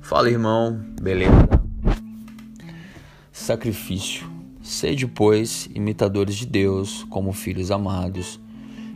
[0.00, 1.48] Fala, irmão, beleza?
[3.30, 4.28] Sacrifício.
[4.60, 8.40] Sede, pois, imitadores de Deus, como filhos amados,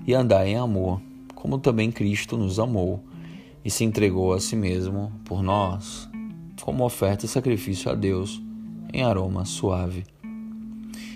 [0.06, 1.01] e andai em amor,
[1.35, 3.04] como também Cristo nos amou
[3.64, 6.09] e se entregou a si mesmo por nós,
[6.60, 8.42] como oferta e sacrifício a Deus
[8.92, 10.05] em aroma suave.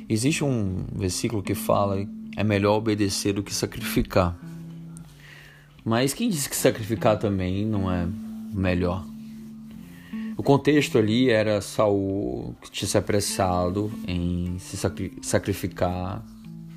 [0.08, 4.38] Existe um versículo que fala é melhor obedecer do que sacrificar.
[5.84, 8.06] Mas quem disse que sacrificar também não é
[8.52, 9.04] melhor?
[10.38, 14.78] O contexto ali era Saul que tinha se apressado em se
[15.20, 16.24] sacrificar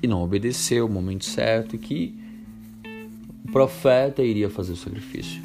[0.02, 2.12] e não obedeceu o momento certo que
[3.44, 5.40] o profeta iria fazer o sacrifício.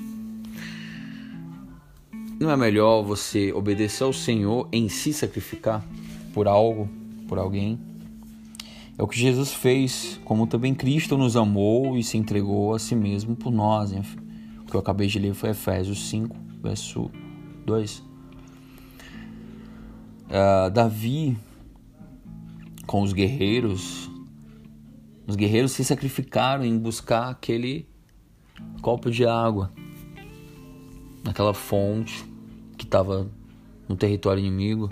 [2.40, 5.86] Não é melhor você obedecer ao Senhor em se sacrificar
[6.34, 6.90] por algo,
[7.28, 7.80] por alguém?
[8.98, 12.96] É o que Jesus fez, como também Cristo nos amou e se entregou a si
[12.96, 13.92] mesmo por nós.
[13.92, 17.12] O que eu acabei de ler foi Efésios 5, verso
[17.64, 18.07] 2.
[20.28, 21.38] Uh, Davi,
[22.86, 24.12] com os guerreiros,
[25.26, 27.88] os guerreiros se sacrificaram em buscar aquele
[28.82, 29.72] copo de água,
[31.24, 32.26] naquela fonte
[32.78, 33.30] que estava
[33.88, 34.90] no território inimigo.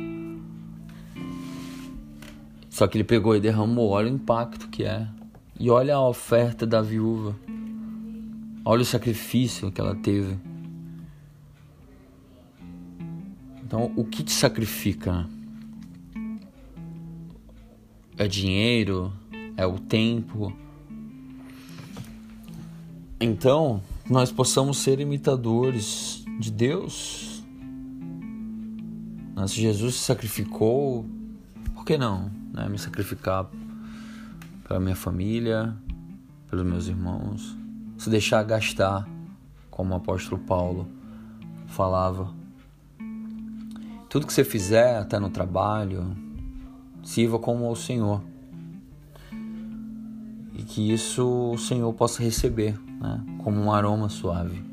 [2.70, 5.08] Só que ele pegou e derramou, olha o impacto que é.
[5.58, 7.36] E olha a oferta da viúva.
[8.66, 10.38] Olha o sacrifício que ela teve.
[13.76, 15.28] Então, o que te sacrifica?
[18.18, 19.12] É dinheiro?
[19.58, 20.56] É o tempo?
[23.20, 27.44] Então, nós possamos ser imitadores de Deus.
[29.46, 31.06] Se Jesus se sacrificou,
[31.74, 32.32] por que não?
[32.54, 33.50] né, me sacrificar
[34.66, 35.76] pela minha família,
[36.50, 37.58] pelos meus irmãos,
[37.98, 39.06] se deixar gastar,
[39.70, 40.88] como o apóstolo Paulo
[41.68, 42.45] falava.
[44.16, 46.16] Tudo que você fizer, até no trabalho,
[47.04, 48.22] sirva como ao Senhor.
[50.54, 54.64] E que isso o Senhor possa receber, né, como um aroma suave.